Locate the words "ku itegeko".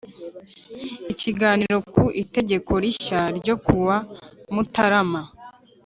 1.93-2.71